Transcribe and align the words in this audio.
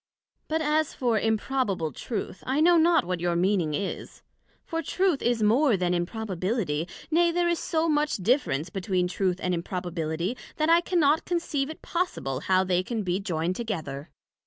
But 0.47 0.63
as 0.63 0.95
for 0.95 1.19
Improbable 1.19 1.91
Truth 1.91 2.43
I 2.47 2.59
know 2.59 2.75
not 2.75 3.05
what 3.05 3.19
your 3.19 3.35
meaning 3.35 3.75
is; 3.75 4.23
for 4.65 4.81
Truth 4.81 5.21
is 5.21 5.43
more 5.43 5.77
then 5.77 5.93
Improbability: 5.93 6.87
nay, 7.11 7.31
there 7.31 7.47
is 7.47 7.59
so 7.59 7.87
much 7.87 8.15
difference 8.17 8.71
between 8.71 9.07
Truth 9.07 9.39
and 9.43 9.53
Improbability, 9.53 10.35
that 10.55 10.71
I 10.71 10.81
cannot 10.81 11.25
conceive 11.25 11.69
it 11.69 11.83
possible 11.83 12.39
how 12.39 12.63
they 12.63 12.81
can 12.81 13.03
be 13.03 13.19
joined 13.19 13.55
together. 13.55 14.09